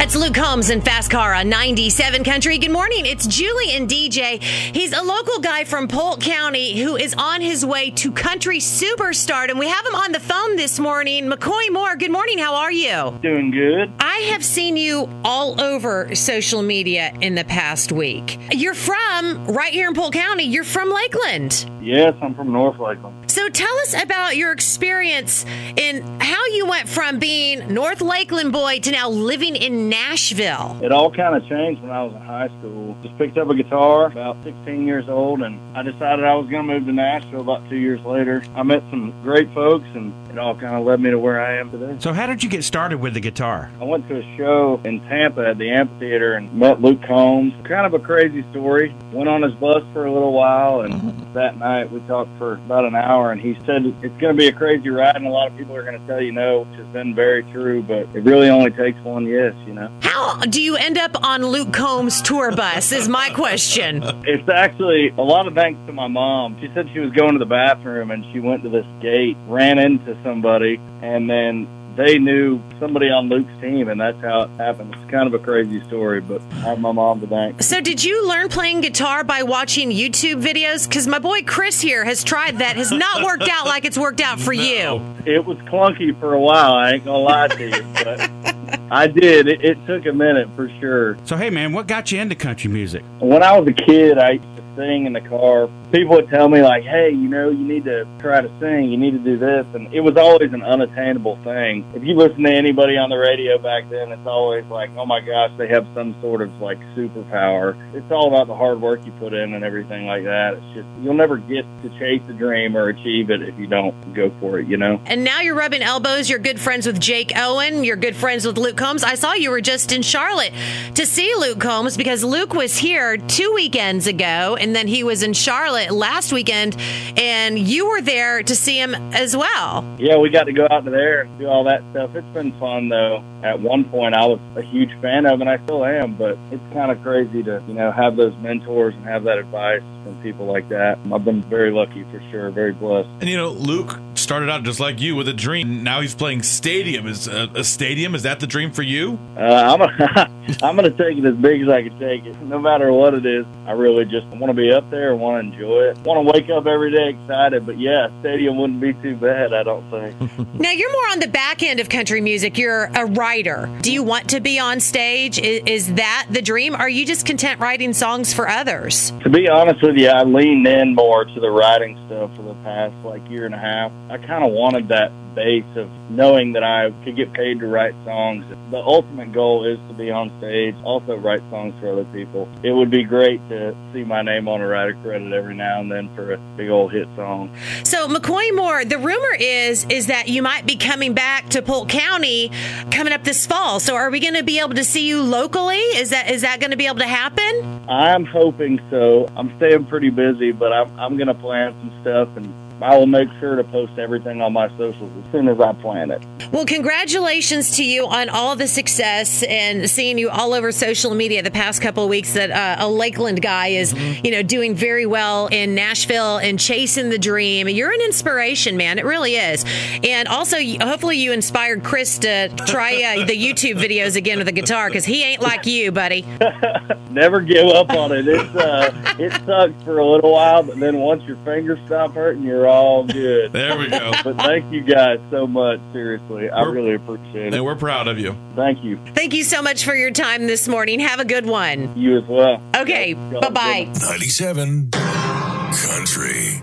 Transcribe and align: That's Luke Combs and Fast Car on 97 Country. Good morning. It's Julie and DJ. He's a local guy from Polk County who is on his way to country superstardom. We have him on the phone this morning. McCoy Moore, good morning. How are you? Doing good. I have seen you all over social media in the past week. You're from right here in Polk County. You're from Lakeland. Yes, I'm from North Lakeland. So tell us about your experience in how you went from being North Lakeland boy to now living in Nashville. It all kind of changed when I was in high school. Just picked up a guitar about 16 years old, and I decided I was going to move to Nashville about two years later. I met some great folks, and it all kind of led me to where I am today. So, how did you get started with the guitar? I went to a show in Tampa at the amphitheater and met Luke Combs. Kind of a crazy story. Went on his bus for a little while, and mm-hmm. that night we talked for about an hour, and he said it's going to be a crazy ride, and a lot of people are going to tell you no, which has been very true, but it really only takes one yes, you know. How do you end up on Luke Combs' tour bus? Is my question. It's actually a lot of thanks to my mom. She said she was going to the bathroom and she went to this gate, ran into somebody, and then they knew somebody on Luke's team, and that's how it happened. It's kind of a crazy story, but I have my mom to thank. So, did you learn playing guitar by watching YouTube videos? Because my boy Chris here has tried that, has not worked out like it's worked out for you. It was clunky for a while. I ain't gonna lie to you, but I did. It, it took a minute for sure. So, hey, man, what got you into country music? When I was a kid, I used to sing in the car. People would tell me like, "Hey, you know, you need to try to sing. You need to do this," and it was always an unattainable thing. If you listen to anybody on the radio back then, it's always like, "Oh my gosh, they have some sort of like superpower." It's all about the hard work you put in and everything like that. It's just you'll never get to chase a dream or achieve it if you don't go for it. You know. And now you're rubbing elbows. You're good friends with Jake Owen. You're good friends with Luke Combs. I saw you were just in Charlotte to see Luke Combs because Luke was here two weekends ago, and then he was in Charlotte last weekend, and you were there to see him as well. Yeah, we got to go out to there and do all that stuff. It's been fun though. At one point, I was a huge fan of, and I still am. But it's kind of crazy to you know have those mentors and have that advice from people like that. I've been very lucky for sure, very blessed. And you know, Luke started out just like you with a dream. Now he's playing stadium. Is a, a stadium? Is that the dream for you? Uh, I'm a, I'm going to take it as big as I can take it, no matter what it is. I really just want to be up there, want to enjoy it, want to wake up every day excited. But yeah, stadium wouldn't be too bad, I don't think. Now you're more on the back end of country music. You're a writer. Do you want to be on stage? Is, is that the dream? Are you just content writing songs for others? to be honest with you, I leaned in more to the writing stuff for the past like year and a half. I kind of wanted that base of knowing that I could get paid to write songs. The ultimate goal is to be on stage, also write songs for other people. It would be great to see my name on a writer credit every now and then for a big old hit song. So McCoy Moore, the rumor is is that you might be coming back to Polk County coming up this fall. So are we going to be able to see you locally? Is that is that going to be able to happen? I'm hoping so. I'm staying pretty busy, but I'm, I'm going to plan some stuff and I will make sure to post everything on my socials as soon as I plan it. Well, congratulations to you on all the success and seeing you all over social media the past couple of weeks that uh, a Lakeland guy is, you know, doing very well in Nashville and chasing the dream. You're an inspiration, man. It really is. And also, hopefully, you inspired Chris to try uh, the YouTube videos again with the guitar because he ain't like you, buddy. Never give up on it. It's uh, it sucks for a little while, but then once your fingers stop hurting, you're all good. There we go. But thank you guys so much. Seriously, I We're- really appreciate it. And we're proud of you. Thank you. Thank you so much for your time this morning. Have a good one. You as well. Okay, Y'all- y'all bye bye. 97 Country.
That's 0.00 0.16
Luke 0.16 0.32
Combs 0.32 0.70
and 0.70 0.82
Fast 0.82 1.10
Car 1.10 1.34
on 1.34 1.50
97 1.50 2.24
Country. 2.24 2.56
Good 2.56 2.70
morning. 2.70 3.04
It's 3.04 3.26
Julie 3.26 3.72
and 3.72 3.86
DJ. 3.86 4.42
He's 4.42 4.94
a 4.94 5.02
local 5.02 5.40
guy 5.40 5.64
from 5.64 5.88
Polk 5.88 6.22
County 6.22 6.80
who 6.80 6.96
is 6.96 7.14
on 7.18 7.42
his 7.42 7.66
way 7.66 7.90
to 7.90 8.10
country 8.10 8.60
superstardom. 8.60 9.58
We 9.58 9.68
have 9.68 9.84
him 9.84 9.94
on 9.94 10.12
the 10.12 10.18
phone 10.18 10.56
this 10.56 10.78
morning. 10.78 11.28
McCoy 11.28 11.70
Moore, 11.70 11.96
good 11.96 12.10
morning. 12.10 12.38
How 12.38 12.54
are 12.54 12.72
you? 12.72 13.18
Doing 13.20 13.50
good. 13.50 13.92
I 14.00 14.30
have 14.32 14.42
seen 14.42 14.78
you 14.78 15.06
all 15.22 15.60
over 15.60 16.14
social 16.14 16.62
media 16.62 17.12
in 17.20 17.34
the 17.34 17.44
past 17.44 17.92
week. 17.92 18.38
You're 18.52 18.72
from 18.72 19.44
right 19.48 19.74
here 19.74 19.86
in 19.86 19.94
Polk 19.94 20.14
County. 20.14 20.44
You're 20.44 20.64
from 20.64 20.88
Lakeland. 20.88 21.70
Yes, 21.82 22.14
I'm 22.22 22.34
from 22.34 22.52
North 22.52 22.78
Lakeland. 22.78 23.30
So 23.30 23.50
tell 23.50 23.76
us 23.80 23.94
about 24.02 24.36
your 24.36 24.50
experience 24.50 25.44
in 25.76 26.20
how 26.20 26.46
you 26.46 26.66
went 26.66 26.88
from 26.88 27.18
being 27.18 27.72
North 27.72 28.00
Lakeland 28.00 28.52
boy 28.52 28.80
to 28.80 28.90
now 28.90 29.10
living 29.10 29.56
in 29.56 29.89
Nashville. 29.90 30.78
It 30.82 30.92
all 30.92 31.10
kind 31.10 31.34
of 31.34 31.46
changed 31.48 31.82
when 31.82 31.90
I 31.90 32.04
was 32.04 32.14
in 32.14 32.22
high 32.22 32.46
school. 32.60 32.96
Just 33.02 33.18
picked 33.18 33.36
up 33.36 33.50
a 33.50 33.54
guitar 33.54 34.06
about 34.06 34.36
16 34.44 34.86
years 34.86 35.08
old, 35.08 35.42
and 35.42 35.58
I 35.76 35.82
decided 35.82 36.24
I 36.24 36.34
was 36.34 36.48
going 36.48 36.66
to 36.66 36.74
move 36.74 36.86
to 36.86 36.92
Nashville 36.92 37.40
about 37.40 37.68
two 37.68 37.76
years 37.76 38.00
later. 38.04 38.42
I 38.54 38.62
met 38.62 38.82
some 38.90 39.12
great 39.22 39.52
folks, 39.52 39.86
and 39.94 40.14
it 40.30 40.38
all 40.38 40.54
kind 40.54 40.76
of 40.76 40.84
led 40.84 41.00
me 41.00 41.10
to 41.10 41.18
where 41.18 41.40
I 41.40 41.56
am 41.56 41.72
today. 41.72 41.96
So, 41.98 42.12
how 42.12 42.26
did 42.26 42.42
you 42.44 42.48
get 42.48 42.62
started 42.62 42.98
with 42.98 43.14
the 43.14 43.20
guitar? 43.20 43.70
I 43.80 43.84
went 43.84 44.08
to 44.08 44.18
a 44.18 44.36
show 44.36 44.80
in 44.84 45.00
Tampa 45.08 45.48
at 45.48 45.58
the 45.58 45.70
amphitheater 45.70 46.34
and 46.34 46.52
met 46.54 46.80
Luke 46.80 47.02
Combs. 47.02 47.52
Kind 47.66 47.86
of 47.86 47.94
a 47.94 47.98
crazy 47.98 48.44
story. 48.50 48.94
Went 49.12 49.28
on 49.28 49.42
his 49.42 49.54
bus 49.54 49.82
for 49.92 50.06
a 50.06 50.12
little 50.12 50.32
while, 50.32 50.82
and 50.82 50.94
mm-hmm. 50.94 51.32
that 51.34 51.58
night 51.58 51.90
we 51.90 51.98
talked 52.00 52.30
for 52.38 52.54
about 52.54 52.84
an 52.84 52.94
hour, 52.94 53.32
and 53.32 53.40
he 53.40 53.54
said 53.66 53.84
it's 53.86 54.20
going 54.20 54.34
to 54.34 54.34
be 54.34 54.46
a 54.46 54.52
crazy 54.52 54.88
ride, 54.88 55.16
and 55.16 55.26
a 55.26 55.30
lot 55.30 55.50
of 55.50 55.56
people 55.56 55.74
are 55.74 55.82
going 55.82 56.00
to 56.00 56.06
tell 56.06 56.20
you 56.20 56.30
no, 56.30 56.60
which 56.60 56.78
has 56.78 56.86
been 56.88 57.14
very 57.14 57.42
true, 57.44 57.82
but 57.82 58.08
it 58.14 58.22
really 58.22 58.48
only 58.48 58.70
takes 58.70 58.98
one 59.00 59.26
yes, 59.26 59.54
you 59.66 59.74
know. 59.74 59.79
How 60.00 60.40
do 60.40 60.60
you 60.62 60.76
end 60.76 60.98
up 60.98 61.22
on 61.22 61.44
Luke 61.44 61.72
Combs' 61.72 62.22
tour 62.22 62.54
bus? 62.54 62.92
Is 62.92 63.08
my 63.08 63.30
question. 63.30 64.02
It's 64.26 64.48
actually 64.48 65.08
a 65.10 65.22
lot 65.22 65.46
of 65.46 65.54
thanks 65.54 65.80
to 65.86 65.92
my 65.92 66.08
mom. 66.08 66.58
She 66.60 66.68
said 66.74 66.88
she 66.92 67.00
was 67.00 67.12
going 67.12 67.32
to 67.32 67.38
the 67.38 67.46
bathroom 67.46 68.10
and 68.10 68.24
she 68.32 68.40
went 68.40 68.62
to 68.62 68.68
this 68.68 68.86
gate, 69.00 69.36
ran 69.46 69.78
into 69.78 70.16
somebody, 70.22 70.80
and 71.02 71.28
then 71.28 71.68
they 71.96 72.18
knew 72.18 72.60
somebody 72.78 73.10
on 73.10 73.28
Luke's 73.28 73.52
team, 73.60 73.88
and 73.88 74.00
that's 74.00 74.20
how 74.20 74.42
it 74.42 74.50
happened. 74.58 74.94
It's 74.94 75.10
kind 75.10 75.26
of 75.26 75.34
a 75.34 75.38
crazy 75.38 75.82
story, 75.86 76.20
but 76.20 76.40
I 76.52 76.70
have 76.70 76.80
my 76.80 76.92
mom 76.92 77.20
to 77.20 77.26
thank. 77.26 77.62
So, 77.62 77.80
did 77.80 78.02
you 78.02 78.28
learn 78.28 78.48
playing 78.48 78.80
guitar 78.80 79.24
by 79.24 79.42
watching 79.42 79.90
YouTube 79.90 80.42
videos? 80.42 80.88
Because 80.88 81.06
my 81.06 81.18
boy 81.18 81.42
Chris 81.42 81.80
here 81.80 82.04
has 82.04 82.22
tried 82.24 82.58
that, 82.58 82.76
has 82.76 82.92
not 82.92 83.22
worked 83.22 83.48
out 83.48 83.66
like 83.66 83.84
it's 83.84 83.98
worked 83.98 84.20
out 84.20 84.40
for 84.40 84.52
you. 84.52 85.02
It 85.26 85.44
was 85.44 85.58
clunky 85.58 86.18
for 86.18 86.32
a 86.32 86.40
while. 86.40 86.72
I 86.72 86.92
ain't 86.92 87.04
gonna 87.04 87.18
lie 87.18 87.48
to 87.48 87.68
you, 87.68 87.84
but 87.94 88.30
I 88.90 89.06
did. 89.06 89.46
It, 89.46 89.64
it 89.64 89.78
took 89.86 90.06
a 90.06 90.12
minute 90.12 90.48
for 90.56 90.68
sure. 90.80 91.16
So, 91.24 91.36
hey, 91.36 91.50
man, 91.50 91.72
what 91.72 91.86
got 91.86 92.10
you 92.10 92.20
into 92.20 92.34
country 92.34 92.70
music? 92.70 93.04
When 93.20 93.42
I 93.42 93.58
was 93.58 93.68
a 93.68 93.72
kid, 93.72 94.18
I 94.18 94.32
used 94.32 94.56
to 94.56 94.62
sing 94.76 95.06
in 95.06 95.12
the 95.12 95.20
car. 95.20 95.68
People 95.92 96.16
would 96.16 96.28
tell 96.28 96.48
me 96.48 96.62
like, 96.62 96.84
"Hey, 96.84 97.10
you 97.10 97.28
know, 97.28 97.50
you 97.50 97.64
need 97.64 97.84
to 97.84 98.06
try 98.20 98.40
to 98.40 98.50
sing. 98.60 98.92
You 98.92 98.96
need 98.96 99.10
to 99.12 99.18
do 99.18 99.36
this," 99.36 99.66
and 99.74 99.92
it 99.92 100.00
was 100.00 100.16
always 100.16 100.52
an 100.52 100.62
unattainable 100.62 101.36
thing. 101.42 101.84
If 101.94 102.04
you 102.04 102.14
listen 102.14 102.44
to 102.44 102.52
anybody 102.52 102.96
on 102.96 103.10
the 103.10 103.16
radio 103.16 103.58
back 103.58 103.90
then, 103.90 104.12
it's 104.12 104.26
always 104.26 104.64
like, 104.66 104.90
"Oh 104.96 105.04
my 105.04 105.20
gosh, 105.20 105.50
they 105.58 105.66
have 105.68 105.86
some 105.94 106.14
sort 106.20 106.42
of 106.42 106.50
like 106.60 106.78
superpower." 106.96 107.74
It's 107.92 108.10
all 108.12 108.28
about 108.28 108.46
the 108.46 108.54
hard 108.54 108.80
work 108.80 109.04
you 109.04 109.10
put 109.18 109.34
in 109.34 109.54
and 109.54 109.64
everything 109.64 110.06
like 110.06 110.22
that. 110.24 110.54
It's 110.54 110.74
just 110.74 110.86
you'll 111.02 111.14
never 111.14 111.38
get 111.38 111.64
to 111.82 111.88
chase 111.98 112.22
a 112.28 112.34
dream 112.34 112.76
or 112.76 112.88
achieve 112.88 113.30
it 113.30 113.42
if 113.42 113.58
you 113.58 113.66
don't 113.66 114.14
go 114.14 114.30
for 114.40 114.60
it. 114.60 114.68
You 114.68 114.76
know. 114.76 115.00
And 115.06 115.24
now 115.24 115.40
you're 115.40 115.56
rubbing 115.56 115.82
elbows. 115.82 116.30
You're 116.30 116.38
good 116.38 116.60
friends 116.60 116.86
with 116.86 117.00
Jake 117.00 117.32
Owen. 117.34 117.82
You're 117.82 117.96
good 117.96 118.14
friends 118.14 118.46
with 118.46 118.58
Luke 118.58 118.76
Combs. 118.76 119.02
I 119.02 119.16
saw 119.16 119.32
you 119.32 119.50
were 119.50 119.60
just 119.60 119.90
in 119.90 120.02
Charlotte 120.02 120.52
to 120.94 121.04
see 121.04 121.34
Luke 121.36 121.58
Combs 121.58 121.96
because 121.96 122.22
Luke 122.22 122.54
was 122.54 122.78
here 122.78 123.16
two 123.16 123.52
weekends 123.54 124.06
ago, 124.06 124.56
and 124.60 124.76
then 124.76 124.86
he 124.86 125.02
was 125.02 125.24
in 125.24 125.32
Charlotte 125.32 125.79
last 125.88 126.32
weekend, 126.32 126.76
and 127.16 127.58
you 127.58 127.88
were 127.88 128.00
there 128.00 128.42
to 128.42 128.54
see 128.54 128.78
him 128.78 128.94
as 129.12 129.36
well. 129.36 129.84
Yeah, 129.98 130.18
we 130.18 130.30
got 130.30 130.44
to 130.44 130.52
go 130.52 130.66
out 130.70 130.84
to 130.84 130.90
there 130.90 131.22
and 131.22 131.38
do 131.38 131.46
all 131.46 131.64
that 131.64 131.82
stuff. 131.90 132.14
It's 132.14 132.34
been 132.34 132.52
fun 132.58 132.88
though. 132.88 133.24
At 133.42 133.60
one 133.60 133.84
point, 133.84 134.14
I 134.14 134.26
was 134.26 134.38
a 134.56 134.62
huge 134.62 134.90
fan 135.00 135.24
of, 135.24 135.40
and 135.40 135.48
I 135.48 135.62
still 135.64 135.84
am. 135.84 136.16
But 136.16 136.38
it's 136.50 136.62
kind 136.72 136.90
of 136.90 137.02
crazy 137.02 137.42
to 137.42 137.62
you 137.66 137.74
know 137.74 137.90
have 137.92 138.16
those 138.16 138.36
mentors 138.38 138.94
and 138.94 139.04
have 139.04 139.24
that 139.24 139.38
advice 139.38 139.82
from 140.04 140.20
people 140.22 140.46
like 140.46 140.68
that. 140.68 140.98
I've 141.12 141.24
been 141.24 141.42
very 141.42 141.70
lucky 141.70 142.04
for 142.04 142.22
sure, 142.30 142.50
very 142.50 142.72
blessed. 142.72 143.08
And 143.20 143.28
you 143.28 143.36
know, 143.36 143.50
Luke 143.50 143.98
started 144.14 144.50
out 144.50 144.62
just 144.62 144.80
like 144.80 145.00
you 145.00 145.16
with 145.16 145.28
a 145.28 145.32
dream. 145.32 145.82
Now 145.82 146.00
he's 146.00 146.14
playing 146.14 146.42
stadium. 146.42 147.06
Is 147.06 147.26
a, 147.26 147.50
a 147.54 147.64
stadium? 147.64 148.14
Is 148.14 148.22
that 148.24 148.40
the 148.40 148.46
dream 148.46 148.70
for 148.70 148.82
you? 148.82 149.18
Uh, 149.36 149.40
I'm 149.40 149.80
a, 149.80 150.30
I'm 150.62 150.76
going 150.76 150.90
to 150.90 150.96
take 150.96 151.18
it 151.18 151.24
as 151.24 151.36
big 151.36 151.62
as 151.62 151.68
I 151.68 151.82
can 151.82 151.98
take 151.98 152.24
it, 152.24 152.40
no 152.42 152.58
matter 152.58 152.92
what 152.92 153.14
it 153.14 153.26
is. 153.26 153.46
I 153.66 153.72
really 153.72 154.04
just 154.04 154.26
want 154.28 154.46
to 154.46 154.54
be 154.54 154.72
up 154.72 154.90
there, 154.90 155.14
want 155.16 155.42
to 155.42 155.52
enjoy 155.52 155.90
it, 155.90 155.98
want 155.98 156.26
to 156.26 156.32
wake 156.32 156.50
up 156.50 156.66
every 156.66 156.90
day 156.90 157.10
excited. 157.10 157.66
But 157.66 157.78
yeah, 157.78 158.08
stadium 158.20 158.56
wouldn't 158.58 158.80
be 158.80 158.94
too 158.94 159.16
bad, 159.16 159.52
I 159.52 159.62
don't 159.62 159.88
think. 159.90 160.16
Now 160.60 160.72
you're 160.72 160.92
more 160.92 161.08
on 161.12 161.20
the 161.20 161.26
back 161.28 161.62
end 161.62 161.80
of 161.80 161.88
country 161.88 162.20
music. 162.20 162.58
You're 162.58 162.84
a 162.94 163.06
writer. 163.06 163.66
Do 163.80 163.90
you 163.90 164.02
want 164.02 164.28
to 164.30 164.40
be 164.40 164.58
on 164.58 164.78
stage? 164.80 165.38
Is, 165.38 165.62
is 165.64 165.94
that 165.94 166.26
the 166.28 166.42
dream? 166.42 166.74
Are 166.74 166.88
you 166.88 167.06
just 167.06 167.24
content 167.24 167.60
writing 167.60 167.94
songs 167.94 168.34
for 168.34 168.46
others? 168.46 169.10
to 169.22 169.30
be 169.30 169.48
honest 169.48 169.82
with 169.82 169.96
you, 169.96 170.08
I 170.08 170.24
leaned 170.24 170.66
in 170.66 170.94
more 170.94 171.24
to 171.24 171.40
the 171.40 171.50
writing 171.50 171.98
stuff 172.06 172.34
for 172.36 172.42
the 172.42 172.54
past 172.62 172.94
like 173.04 173.26
year 173.30 173.46
and 173.46 173.54
a 173.54 173.58
half. 173.58 173.90
I 174.10 174.18
kind 174.18 174.44
of 174.44 174.52
wanted 174.52 174.88
that 174.88 175.12
base 175.34 175.64
of 175.76 175.88
knowing 176.10 176.52
that 176.52 176.64
I 176.64 176.90
could 177.04 177.16
get 177.16 177.32
paid 177.32 177.60
to 177.60 177.66
write 177.66 177.94
songs. 178.04 178.44
The 178.70 178.78
ultimate 178.78 179.32
goal 179.32 179.64
is 179.64 179.78
to 179.88 179.94
be 179.94 180.10
on 180.10 180.30
stage, 180.38 180.74
also 180.84 181.16
write 181.16 181.40
songs 181.50 181.74
for 181.80 181.92
other 181.92 182.04
people. 182.06 182.48
It 182.62 182.72
would 182.72 182.90
be 182.90 183.04
great 183.04 183.40
to 183.48 183.76
see 183.92 184.04
my 184.04 184.22
name 184.22 184.48
on 184.48 184.60
a 184.60 184.66
writer 184.66 184.94
credit 185.02 185.32
every 185.32 185.54
now 185.54 185.80
and 185.80 185.90
then 185.90 186.14
for 186.14 186.34
a 186.34 186.38
big 186.56 186.70
old 186.70 186.92
hit 186.92 187.08
song. 187.16 187.54
So 187.84 188.08
McCoy 188.08 188.54
Moore, 188.54 188.84
the 188.84 188.98
rumor 188.98 189.34
is 189.38 189.86
is 189.88 190.06
that 190.06 190.28
you 190.28 190.42
might 190.42 190.66
be 190.66 190.76
coming 190.76 191.14
back 191.14 191.48
to 191.50 191.62
Polk 191.62 191.88
County 191.88 192.50
coming 192.90 193.12
up 193.12 193.24
this 193.24 193.46
fall. 193.46 193.80
So 193.80 193.94
are 193.96 194.10
we 194.10 194.20
going 194.20 194.34
to 194.34 194.44
be 194.44 194.58
able 194.58 194.74
to 194.74 194.84
see 194.84 195.06
you 195.06 195.22
locally? 195.22 195.78
Is 195.78 196.10
that 196.10 196.30
is 196.30 196.42
that 196.42 196.60
going 196.60 196.70
to 196.70 196.76
be 196.76 196.86
able 196.86 196.98
to 196.98 197.06
happen? 197.06 197.80
I'm 197.88 198.24
hoping 198.24 198.80
so. 198.90 199.28
I'm 199.36 199.54
staying 199.56 199.86
pretty 199.86 200.10
busy, 200.10 200.52
but 200.52 200.72
I'm, 200.72 200.98
I'm 200.98 201.16
going 201.16 201.28
to 201.28 201.34
plan 201.34 201.74
some 201.80 201.92
stuff 202.02 202.28
and 202.36 202.52
I 202.82 202.96
will 202.96 203.06
make 203.06 203.28
sure 203.38 203.56
to 203.56 203.64
post 203.64 203.98
everything 203.98 204.40
on 204.40 204.52
my 204.52 204.68
socials 204.78 205.10
as 205.24 205.32
soon 205.32 205.48
as 205.48 205.60
I 205.60 205.72
plan 205.74 206.10
it. 206.10 206.22
Well, 206.52 206.64
congratulations 206.64 207.76
to 207.76 207.84
you 207.84 208.06
on 208.06 208.28
all 208.28 208.56
the 208.56 208.66
success 208.66 209.42
and 209.42 209.88
seeing 209.88 210.18
you 210.18 210.30
all 210.30 210.54
over 210.54 210.72
social 210.72 211.14
media 211.14 211.42
the 211.42 211.50
past 211.50 211.82
couple 211.82 212.02
of 212.02 212.10
weeks 212.10 212.32
that 212.34 212.50
uh, 212.50 212.84
a 212.84 212.88
Lakeland 212.88 213.42
guy 213.42 213.68
is, 213.68 213.92
you 214.24 214.30
know, 214.30 214.42
doing 214.42 214.74
very 214.74 215.06
well 215.06 215.46
in 215.48 215.74
Nashville 215.74 216.38
and 216.38 216.58
chasing 216.58 217.10
the 217.10 217.18
dream. 217.18 217.68
You're 217.68 217.92
an 217.92 218.00
inspiration, 218.00 218.76
man. 218.76 218.98
It 218.98 219.04
really 219.04 219.36
is. 219.36 219.64
And 220.02 220.26
also, 220.28 220.56
hopefully, 220.80 221.18
you 221.18 221.32
inspired 221.32 221.84
Chris 221.84 222.18
to 222.20 222.48
try 222.66 222.94
uh, 223.02 223.26
the 223.26 223.36
YouTube 223.36 223.76
videos 223.76 224.16
again 224.16 224.38
with 224.38 224.46
the 224.46 224.52
guitar 224.52 224.88
because 224.88 225.04
he 225.04 225.22
ain't 225.22 225.42
like 225.42 225.66
you, 225.66 225.92
buddy. 225.92 226.22
Never 227.10 227.40
give 227.40 227.68
up 227.68 227.90
on 227.90 228.12
it. 228.12 228.26
It's 228.26 228.54
uh, 228.54 229.14
it 229.18 229.32
sucks 229.44 229.82
for 229.84 229.98
a 229.98 230.06
little 230.06 230.32
while, 230.32 230.62
but 230.62 230.78
then 230.78 230.98
once 230.98 231.22
your 231.24 231.36
fingers 231.44 231.78
stop 231.86 232.14
hurting, 232.14 232.42
you're 232.42 232.69
all 232.70 233.04
good. 233.04 233.52
There 233.60 233.76
we 233.78 233.88
go. 233.88 234.12
But 234.24 234.36
thank 234.38 234.72
you 234.72 234.82
guys 234.82 235.18
so 235.30 235.46
much. 235.46 235.80
Seriously, 235.92 236.48
I 236.50 236.62
We're- 236.62 236.72
really 236.72 236.94
appreciate 236.94 237.48
it. 237.48 237.54
And 237.54 237.64
we're 237.64 237.74
proud 237.76 238.08
of 238.08 238.18
you. 238.18 238.36
Thank 238.56 238.82
you. 238.84 238.98
Thank 239.14 239.34
you 239.34 239.44
so 239.44 239.60
much 239.62 239.84
for 239.84 239.94
your 239.94 240.10
time 240.12 240.46
this 240.46 240.66
morning. 240.68 241.00
Have 241.00 241.20
a 241.20 241.24
good 241.24 241.46
one. 241.46 241.98
You 241.98 242.18
as 242.18 242.24
well. 242.28 242.62
Okay, 242.76 243.10
Y'all- 243.14 243.32
y'all 243.32 243.40
bye 243.40 243.50
bye. 243.50 243.92
97 244.00 244.90
Country. 244.90 246.62